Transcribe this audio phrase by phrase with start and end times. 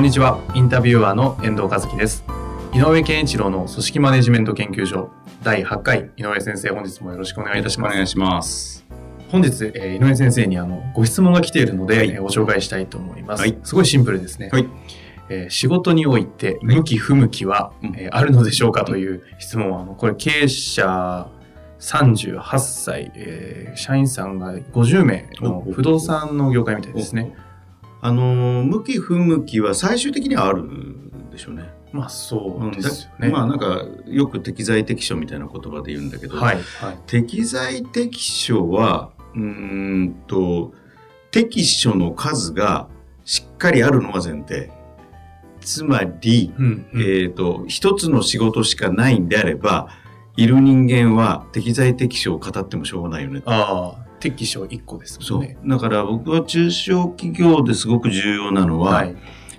[0.00, 0.40] こんにちは。
[0.54, 2.24] インタビュアーの遠藤和樹です。
[2.72, 5.10] 井上健一郎の組織マネジメント研究所。
[5.42, 7.92] 第8回井上先生本日もよろしくお願いいたします。
[7.92, 8.86] お願いします。
[9.28, 14.66] 本日、えー、井上先生にあのご質問が来ているので、はい、ご紹介したいと思います、はい、すごいシンプルですね、はい。
[15.28, 21.28] えー、仕事において向き不向きは、はい、えー、あるのでしょうかという質問はあのこれ経営者
[21.78, 27.34] 38歳、えー、社員さんが50名の不動産の業界みたいですね。
[28.02, 30.68] あの向き不向きは最終的にはある
[31.30, 31.70] でしょうね。
[31.92, 33.28] まあそうですよね。
[33.28, 40.72] まあなんかよく適材適所みたいな言葉で言うんだけど、はいはい、適材適所はうんと
[41.30, 42.88] 適所の数が
[43.24, 44.70] しっかりあるのが前提。
[45.60, 49.90] つまり、うんうん、えっ、ー、と一つの仕事しかないんであれば
[50.36, 53.42] いる人間は適材適所を語ってもしょうがないよね。
[53.44, 55.56] ああ適所1個ですもんね。
[55.66, 59.16] だから僕は中小企業ですごく重要なのは、はい、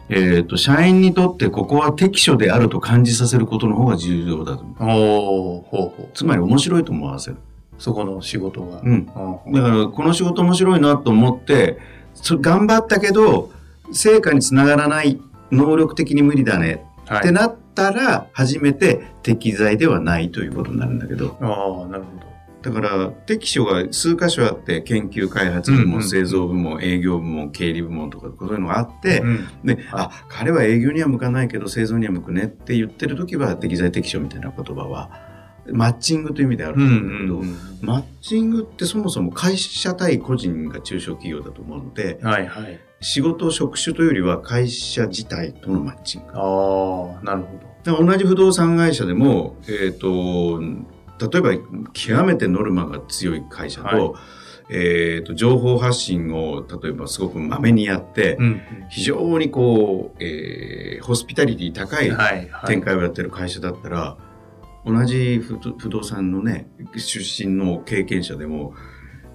[0.10, 4.76] えっ、ー、と、社員にとってここは適所であると感じさせることの方が重要だと思う。
[4.80, 7.38] おほうほうつまり面白いと思わせる。
[7.80, 8.82] そこの仕事が。
[8.82, 9.06] うん。
[9.06, 11.80] だからこの仕事面白いなと思って、
[12.14, 13.52] そ頑張ったけど、
[13.92, 15.20] 成果につながらない、
[15.52, 21.38] 能力的に無理だね、はい、ってなったら、初めて適材ではないということになるんだけど。
[21.42, 22.31] ああ、なるほど。
[22.62, 35.10] だから適所が数箇所あって研究開発部門、製造部門営業部門経理部門とかそういうのがあって、うん、であ彼は営業には向かないけど製造には向くねって言ってる時は適材適所みたいな言葉は
[35.68, 46.34] マッチングという意味であるんだけど、マッチングってそもそも会社対個人が中小企業だと思うので、はいはい、仕事職種というよりは会社自体とのマッチング。
[46.34, 47.72] ああなるほど。
[48.06, 50.62] 同じ不動産会社でも、えっ、ー、と
[51.30, 51.52] 例えば
[51.94, 54.22] 極めてノルマが強い会社と、はい、
[54.72, 62.12] えーと、情報発信を例えばすごくまめにやって、うん、非常にこう、えー、ホスピタリティ高い
[62.68, 64.18] 展開をやってる会社だったら、は
[64.86, 68.74] いはい、同じ不動産のね出身の経験者でも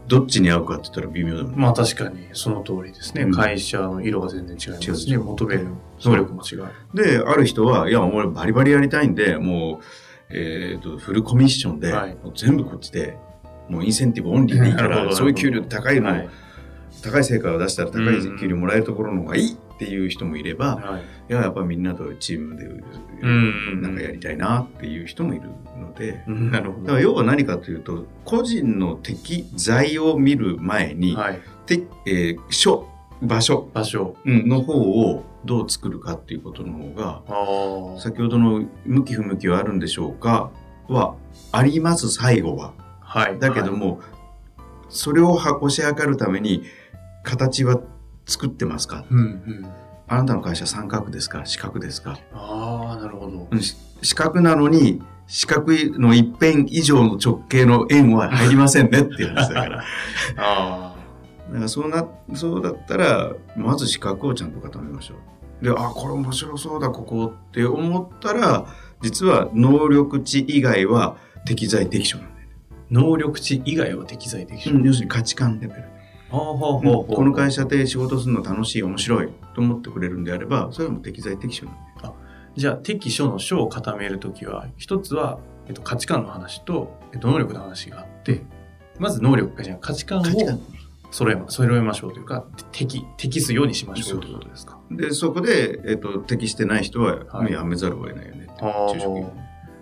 [0.08, 1.56] どっちに合うかって言ったら微妙だもんね。
[1.58, 3.24] まあ確かにその通りですね。
[3.24, 5.18] うん、会社の色が全然違いますね。
[5.18, 5.66] 求める
[6.00, 6.68] 能力も違う。
[6.94, 9.84] で、ある人は、いや、俺バリバリやりたいんで、もう、
[10.30, 13.16] えーと、フルコミッションで、はい、全部こっちで
[13.68, 16.28] もうインセンティブオンリーでいいからそういう給料高いの、はい、
[17.02, 22.66] 高い成果を出したら高い給料もらえるところの方がいいっていう人もいれば、はい、いややっぱみんなとチームで
[23.76, 26.86] なんかやりたいなっていう人もいるので、なるほど。
[26.86, 31.40] だから要は何かというと個人の適材を見る前に、はい。
[31.66, 32.88] てえー、所
[33.22, 36.90] 場所場所、の方をどう作るかっていうことの方
[37.94, 40.50] が先ほどの向き不向きはあるんでしょうか
[40.88, 41.14] は
[41.52, 42.74] あります最後は。
[43.00, 43.98] はい、だけども、はい、
[44.88, 46.64] それを押し量るために
[47.22, 47.80] 形は
[48.26, 49.66] 作ってますか、うんうん、
[50.08, 51.46] あなたの会社三角ですか？
[51.46, 52.18] 四角ですか？
[52.34, 53.48] ああなるほど。
[54.02, 59.84] 四角なのに四角の一辺以上の直径の円は入りませんねっていう話だから。
[60.38, 60.95] あ
[61.48, 65.64] だからそうなそうだったらまず四角をちゃんと固めましょう。
[65.64, 68.66] であこれ面白そうだここって思ったら
[69.00, 72.54] 実は能力値以外は適材適所なんだよね。
[72.90, 75.84] 能力値以外は適材適所、うん、要するに価値観レベル。
[76.28, 82.16] この会社で仕事するの楽しい面白いと思ってくれるんであればそれはもう適材適所なんだよ。
[82.56, 88.42] じゃあ適所の所を固めるときは一つは、えっと、価値観の話と、えっと、能力の話があって
[88.98, 90.24] まず能力じゃ価値観を
[91.16, 94.34] 揃え揃えましょうというか適適すようにしましょうという。
[94.34, 94.78] ことですか。
[94.90, 99.32] でそこで、えっと、適してない人は、はい、やめざるを得ないよね中小企業。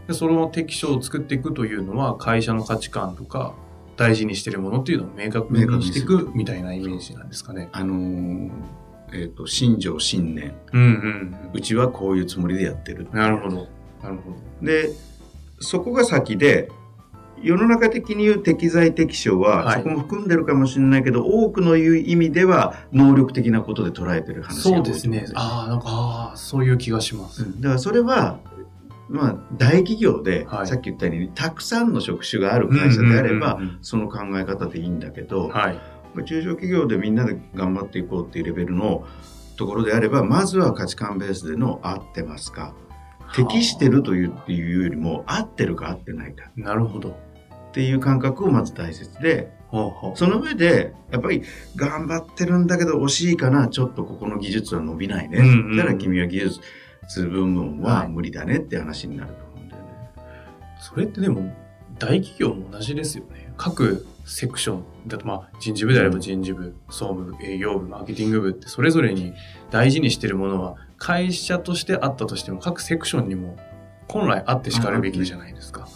[0.06, 3.54] でその適所を作っていくというのは会社の価値観とか
[3.96, 7.68] 大事にしてるものっていうのを明確にしていくみたいなイメージなんですかね。
[7.72, 8.50] あのー、
[9.12, 13.66] えっ、ー、と信条信念、うんうん、うちはこういうつもりでやってるなるほど。
[14.04, 14.36] なるほど。
[14.62, 14.90] で
[15.58, 16.70] そこが先で
[17.42, 25.26] 世の中的に言う適材適所は、そこも含んでるかもしれないけど多くの言う意味では能力的なことで捉えてる話そうですね。
[25.34, 28.38] ああなんかあそういう気がします、うん、だからそれは
[29.06, 35.78] まあ、大企業で、はい、さっき言ったように、たくさんの職種がある会社であれば、その考え方でいいんだけど、はい、
[36.24, 39.04] 中小企業でみんなで頑張っていこうっていうレベルの
[39.56, 42.74] ところであれば、まずは価値観ベースでの合ってますか？
[43.36, 46.50] 適してるというっていうよりも、合ってるか合ってないか。
[46.56, 47.10] なるほど。
[47.10, 47.14] っ
[47.72, 49.52] ていう感覚をまず大切で、
[50.14, 51.42] その上で、やっぱり
[51.74, 55.38] 頑張ってるんだけど惜しいかな、ちょっとここの技術は伸びないね。
[55.38, 56.60] うんうん、だから君は技術
[57.22, 59.88] 部分は無理だねって話になると思うんだよね。
[60.80, 61.52] それってでも
[61.98, 63.52] 大企業も同じですよね。
[63.56, 69.34] 各セクションだとまあ人事部であれば人事部、総務部、営業部、マーケティング部ってそれぞれに
[69.70, 73.56] 大事にしてるものは会社としてあったとしても各セクションにも
[74.08, 75.88] 本来あってしかるべきじゃないですか。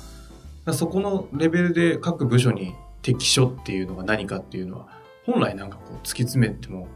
[0.65, 4.89] かそこのレベルで各部署に適所っていうのが何かっていうのは
[5.25, 6.89] 本来なんかこう突き詰めても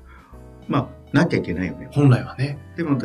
[0.68, 1.88] まあなきゃいけないよね。
[1.92, 2.58] 本来はね。
[2.76, 2.98] でも、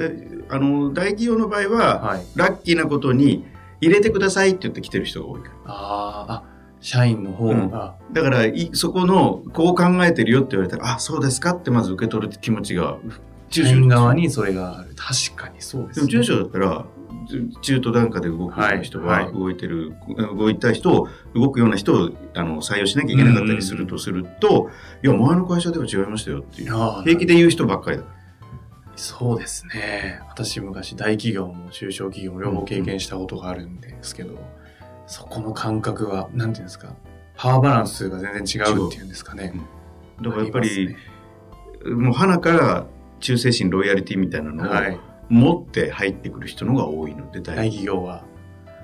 [0.50, 3.46] あの、大企業の場合は、はい、ラッキーなことに、
[3.82, 5.56] 入れてくださいって言って来てる人が多いから。
[5.66, 6.44] ああ、
[6.88, 7.98] 社員の方が。
[8.08, 12.98] うん、だからい、そこの、こう考えてるよって言われたら、あ、そうですかってまず受け取る気持ちが、
[13.50, 14.94] 社員側にそれがある。
[14.96, 16.08] 確かにそうですね。
[16.08, 16.86] でも中小だったら、
[17.62, 24.70] 中途段階で動く人が動いてる、はいはい、動いた人を、動くような人をあの採用しなきゃいけなかったりするとすると、
[25.04, 26.72] いや、前の会社では違いましたよっていう、
[27.04, 28.04] 平気で言う人ばっかりだ。
[28.96, 30.22] そうですね。
[30.30, 34.38] 私昔大企業も中小企業も両方経験したことがあるんですけど、うん、
[35.08, 36.94] そこの感覚は、なんていうんですか、
[37.36, 39.54] パワーバランスが全然違うっていうんですかね。
[40.20, 40.98] うん、だからやっぱり、ね、
[41.86, 42.86] もう花から
[43.20, 45.00] 忠誠心、ロイヤリティみたいなのを、はい
[45.30, 48.24] 持って入ってくる人のが多いので、大企業は。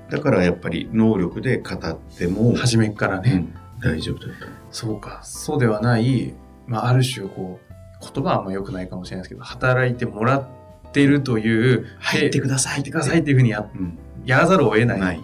[0.10, 2.56] だからやっぱり能力で語っても。
[2.56, 4.46] 初めからね、うん、大丈夫だと。
[4.72, 5.22] そうか。
[5.24, 6.34] そうではない、
[6.68, 10.48] まあ、ある種、こう、言葉はあんま良くないかもしれないですけど、働いてもらっ
[10.92, 12.74] てるという、入ってください。
[12.74, 15.24] 入ってくださいっていうふうにや,、うん、やらざるを得ない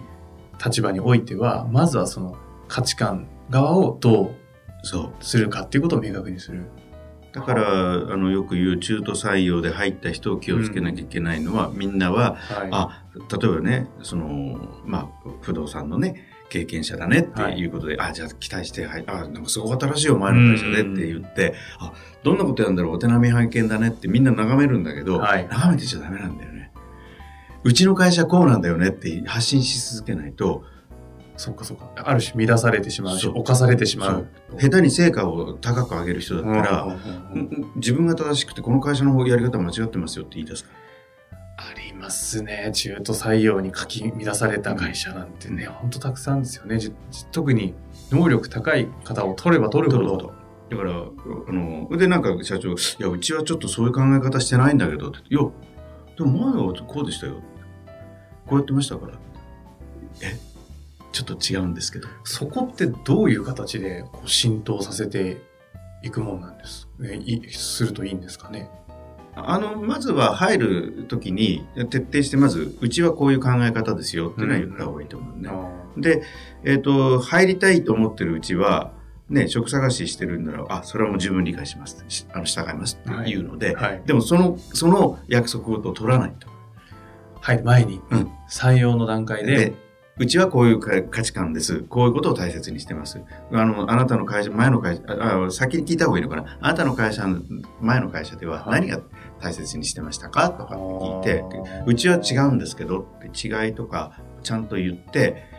[0.64, 2.36] 立場においては、まずはその
[2.68, 4.34] 価値観側をどう
[5.20, 6.66] するかっていうことを明確にする。
[7.32, 17.66] だからあのよく言う中途採用で入った人を気をつけなきゃいけないのは、うん、みんなは、はい、あ例えばねその、まあ、不動産のね経験者だねってい。
[17.66, 21.92] うことで、はい、あじゃあ期待して、はい、あなんかすごかったらしいよ前の会社でって言って、うん、あ
[22.24, 26.49] どんなことやるんだろうお手並み拝見だねってみんな眺めるんだけど、はい、眺めてちゃダメなんだよね。
[27.62, 30.64] うちの会社こうなんだよねって発信し続けないと
[31.40, 31.90] そっかそっか。
[31.96, 34.26] ある種乱されてしまうし、犯されてしまう。
[34.60, 36.98] 下手に成果を高く上げる人だったら、
[37.76, 40.70] 自分が正しくてこの会社のやり方間違ってますよって言い出すか
[41.56, 42.70] ありますね。
[42.74, 46.78] 中途採用に書き乱された会社なんてね、ほんとたくさんですよね。
[47.32, 47.74] 特に
[48.10, 50.34] 能力高い方を取れば取るほど。
[50.68, 55.40] だから、あの、で、なんか社長、いや、うちはちょっとそういう考え方してないんだけど、って、いや、
[56.18, 57.40] でも前はこうでしたよ。
[58.50, 59.14] こうやってましたから。
[60.22, 60.36] え？
[61.12, 62.08] ちょっと違うんですけど。
[62.24, 65.40] そこってどういう形でこう浸透させて
[66.02, 68.68] いくもんなんです、ね、いするといいんですかね？
[69.36, 75.50] あの、まずは入るときに、徹底して、まず、うちはこういう考え方ですよっていうのは言った方がいいと思うね。
[75.96, 76.22] うん、で、
[76.64, 78.92] えっ、ー、と、入りたいと思ってるうちは、
[79.28, 82.04] ね、職探ししてるんなら、あ、それはもう十分理解します。
[82.32, 86.49] あの、従いますっていうので、はいはい、でもその、その約束を取らないと。
[87.40, 89.74] 入る前に、うん、採用の段階で、
[90.18, 91.80] うちはこういう価値観です。
[91.84, 93.22] こういうことを大切にしてます。
[93.52, 96.58] あの、あなたの会社、前の会社、あ先に聞いた方がいいのかな。
[96.60, 97.40] あなたの会社の、
[97.80, 99.00] 前の会社では何が
[99.40, 100.50] 大切にしてましたか？
[100.50, 101.44] とか聞いて、
[101.86, 105.49] うちは違うんですけど、違いとかちゃんと言って、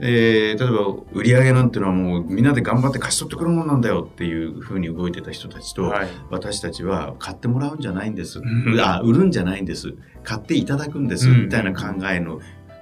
[0.00, 8.40] えー、例えば売り上げなんていうのはもうみんなで頑張って貸し取ってくるもんなんだよっていうふうに動いてた人たちと、はい、私たちは買ってもらうんじゃないんです、
[8.80, 9.94] あ売るんじゃないんです。
[10.22, 12.40] 買っていただくんです、みたいな考えの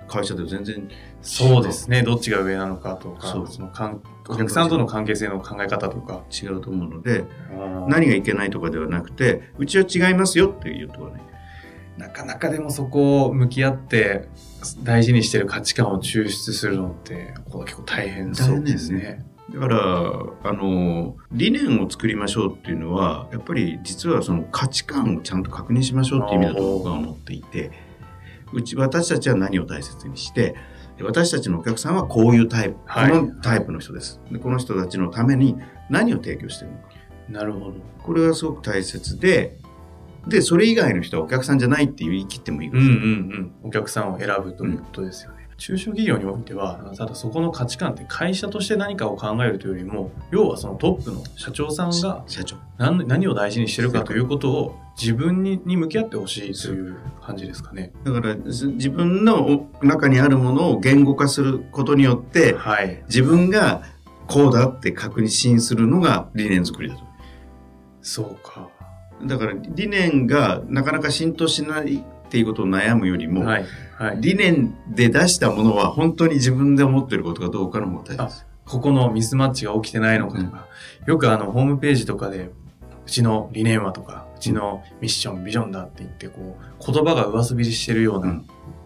[0.09, 0.88] 会社で全然
[1.23, 2.02] そうですね。
[2.02, 3.71] どっちが上なのかとかその
[4.28, 6.23] お客さんとの関係性の考え方とか。
[6.30, 7.25] 違うと思うので
[7.88, 11.21] 何がいけないとかではなくてうちは違いますよっていうところね
[11.99, 14.29] なかなかでもそこを向き合って
[14.83, 17.35] 大事にしてる価値観を抽出するのって
[17.65, 19.25] 結構大変そうですね。
[19.53, 19.79] だから、
[20.43, 27.71] あの、理念を作りましょうっていうのは、やっぱり実はその価値観をちゃんと確認しましょうっていう意味だと僕は思っていて、
[28.53, 30.55] うち、私たちは何を大切にして、
[31.03, 34.21] 私たちのお客さんはこういうタイプ、はい、このタイプの人です。
[34.31, 35.57] でこの人たちのために
[35.91, 36.89] 何を提供してるのか。
[37.29, 37.75] なるほど。
[38.03, 39.59] これはすごく大切で、
[40.26, 43.52] で、それ以外の人はお客さんじゃないって言い切ってもいいうんうんうん。
[43.64, 45.45] お客さんを選ぶということですよね。
[45.57, 52.25] 中小企業においては、ただそこの価値観って会社として何かを考えるというよりも、要はそのトップの社長さんが
[52.78, 57.93] 何何を大事にしてるかということを自分にに向き合ってほしいという感じですかね。
[58.04, 63.83] だから自分の中にあるものを言語化することによって、はい、自分が
[64.26, 67.04] こうだって確信するのが理念作りだと。
[68.02, 68.69] そうか。
[69.26, 73.66] だから理念がなかなか浸透しないっていうことを悩むよりも、はい
[73.97, 78.47] はい、理念で出したものは本当に自分で思ってることかどうかの方が大事です。
[78.64, 80.66] ここのミスマッチが起きてないのかとか、
[81.02, 82.50] うん、よくあのホームページとかで
[83.07, 88.43] うちの理念はとかうちのミッションビジョンだって言ってこう言葉が上滑りしてるような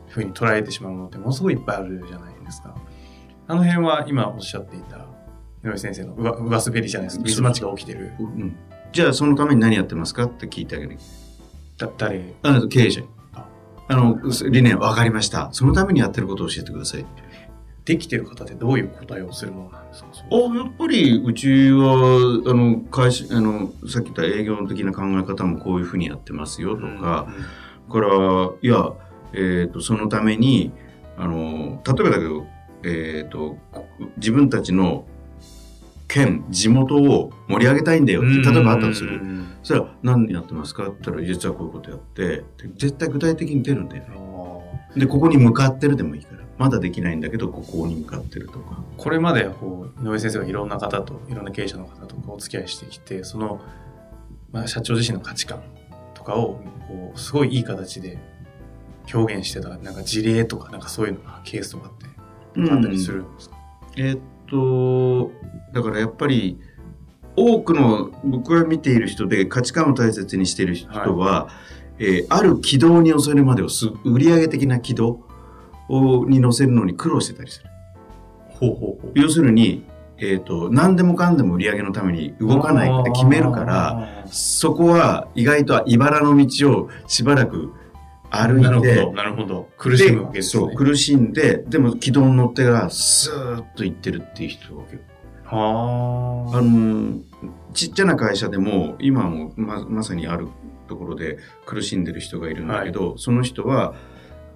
[0.09, 2.75] ふうに捉えてしまうものってものすごいいっぱいあるじゃないですか。
[3.47, 5.07] あの辺は今おっしゃっていた
[5.64, 7.18] 井上先生の上上滑りじゃないです。
[7.18, 8.12] かミスマッチが起きてる。
[8.18, 8.57] うん、
[8.92, 10.99] じゃあそのために何やってますかって聞いてあげる。
[11.76, 12.35] だ誰？
[12.42, 13.09] あ経営者に。
[13.90, 14.18] あの、
[14.50, 15.49] 理念分かりました。
[15.52, 17.07] そのためにやってることを教えてください。
[17.87, 20.09] できてる方ってどういう答えをするものなんですか？
[20.30, 27.28] あやっぱりうちはあの会社あのさっき言った営業的な考え方もこういうふうにやってますよとか、
[27.87, 28.09] うん、から
[28.61, 28.92] いや、
[29.33, 30.71] えーと、そのために
[31.16, 32.47] あの例えばだけど、
[32.83, 33.57] えーと、
[34.18, 35.07] 自分たちの
[36.09, 39.21] 県地元を盛り上げたいんだよって例えばあったとする。
[39.62, 40.85] そしたら何やってますか？
[40.85, 42.45] って言ったら実はこういうことやって
[42.77, 44.19] 絶対具体的に出るんだよね。
[44.97, 48.83] でここに向かってるでもいいからまだできないんだけどここに向かってるとか。
[48.97, 53.61] これまでこう井上先生がいろんな方といろんな経営者の方とお付き合いしてきてその、
[54.50, 55.62] まあ、社長自身の価値観
[56.15, 58.19] とかをこうすごいいい形で
[59.12, 63.57] 表現してたなんか事例とかなんかそういうのがケースとかってあったりするんですか、
[63.97, 65.33] うん、えー、っと
[65.73, 66.59] だからやっぱり
[67.37, 71.50] 多くの僕が見ている人で価値観を大切にしている人は、は
[71.99, 73.69] い、えー、ある軌道に乗せるまでを
[74.05, 75.21] 売上的な軌道
[75.88, 77.71] に乗せるのに苦労してたりする。
[78.49, 79.85] ほうほう要するに、
[80.19, 87.73] えっ、ー、と、何でもかんでも売り上げのために動かないって決めるから、そこは意外と茨の道をしばらく
[88.30, 89.68] 歩いて、なるほど、なるほど。
[89.78, 90.62] 苦しむわけですね。
[90.62, 95.56] そう、苦しんで、でも軌道に乗ってがスーッと行ってるっていう人が結構。
[95.56, 96.58] はあ。
[96.58, 97.20] あの、
[97.73, 100.49] ちっちゃな会社でも今もままさにある
[100.88, 103.94] ところで苦しんでる人がいるんだけど、はい、その人は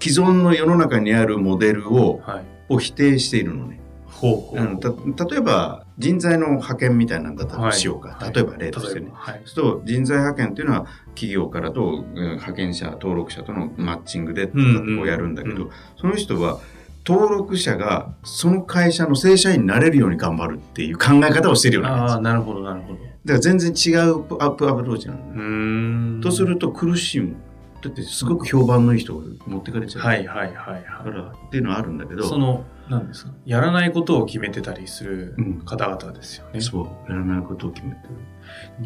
[0.01, 3.81] 既存の世の中にあるモデルをはい、を否定しているのね。
[4.13, 5.15] ほうほう。
[5.17, 16.61] た例えば人材の派遣みたいなんだったらしようか、はい、例えば例としてね、はい、そうすると人材派遣っていうのは企業からと派遣者登録者とのマッチングでこうやるんだけど、うんうん、その人は
[17.05, 22.99] 登録者がその会社の正社員になれるように頑張るっていう考え方をしてるようなああ、なるほど、なるほど。
[22.99, 26.29] だから全然違うアップアプローチなんだ。
[26.29, 27.35] とすると苦しむ。
[27.83, 30.05] だってすごく評判のいい人が持ってかれちゃう。
[30.05, 30.85] はいはいはいはい。
[30.85, 32.29] からっていうのはあるんだけど。
[32.29, 33.33] その、なんですか？
[33.45, 36.51] やらないことを決めてたりする方々ですよね。
[36.55, 37.11] うん、そう。
[37.11, 38.15] やらないことを決めてる。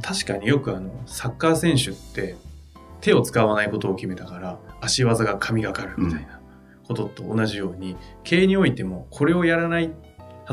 [0.02, 2.36] 確かによくあの、サッカー選手って
[3.00, 6.40] 手を使わないことを決めたから足技が神がかるみたいな。
[6.86, 9.90] ことと同じように経営においてもこれをやらない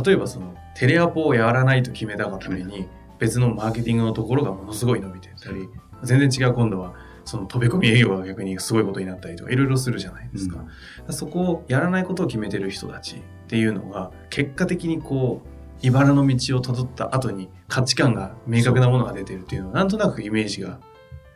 [0.03, 2.87] 例えばそのテレアポをやらないと決めたがために
[3.19, 5.69] 別のマーケティングのところがものすごい伸びてたり
[6.01, 6.95] 全然違う今度は
[7.25, 10.65] その飛び込み営業が逆にすごいことになったりとかいろいろするじゃないですか。
[11.07, 20.79] うん、そこをやらないことを決めてる人たちっていうのが結果的にこう茨の道をたどった後に価値観が明確なものが出てるっていうのはなんとなくイメージが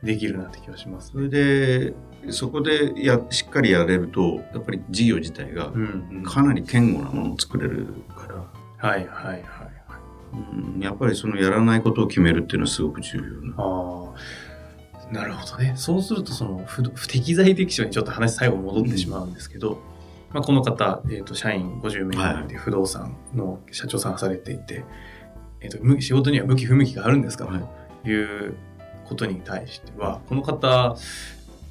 [0.03, 1.93] できるなって気がします、ね、それで
[2.29, 5.71] そこでやしっかりやれるとやっぱり事業自体が
[6.23, 9.43] かなり堅固なものを作れるから、うんうん、はいはいはい、
[10.75, 13.55] うん、やっぱりそのやらないことを決めるっていうのはすごく重要な。
[13.57, 14.13] あ
[15.11, 15.73] なるほどね。
[15.75, 19.77] そうするとその不不適材適所にちょっと話最後戻ってしまうんですけど、うん、
[20.33, 24.85] まあ、この方、えーと、社員50名で不動産の社長さんされていて、はい、
[25.61, 27.63] えーと、仕事には向き不向きがあるんですか、はい、
[28.03, 28.55] という
[29.05, 30.97] ことに対してはこの方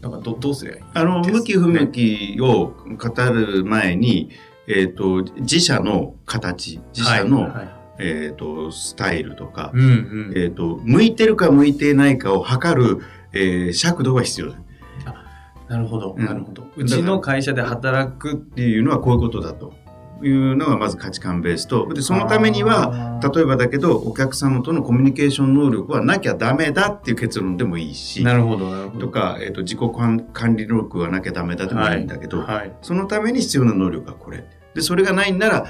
[0.01, 4.31] なんかどどうすればいいあの、向き不向きを語る前に、
[4.69, 13.03] えっ、ー、と、自社の形、自社の、はいはい、えっ、ー、と、スタイルとか、うんうん、えっ、ー、と、向いてるか向いていないかを測る、
[13.37, 14.59] えー、尺度が必要だ。
[15.69, 16.65] なるほど、なるほど。
[16.77, 19.75] うちの会社で働くっていうのはこういうことだと。
[20.23, 29.79] いうのがまず価値観ベースとでそのためには例えばだけどお客様とのコミュニケーション能力はなきゃダメだっていう結論でもいいしなるほどなるほどとか、えーと、自己
[30.33, 35.67] 管理能力はなきゃダメだでもいいんだけど、はいはい、そのために必要な能力はこれでそれがないんなら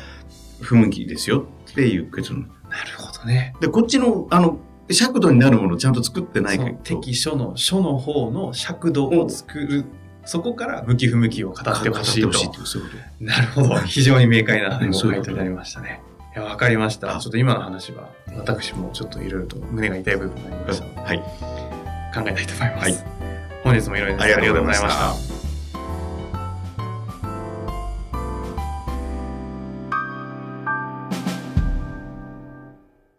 [0.61, 9.81] 不向きですよっていう結論なるほどねでこっちのあの尺度になるものをちゃんと作ってない適書の書の方の尺度を作る。
[9.81, 9.85] っ
[10.27, 12.31] そこから向き不向きを語ってほしいと。
[13.21, 13.77] なるほど。
[13.87, 16.03] 非常に明快なご回答になりましたね。
[16.35, 17.19] いや、わかりました。
[17.19, 20.85] ちょっと今の話は、私もちょっといろいろと胸が痛い部分になりました。
[20.85, 21.25] ので、はい、考
[22.27, 22.83] えたいと思います。
[22.83, 22.95] はい、
[23.63, 25.36] 本日もいろいろありがとうございました。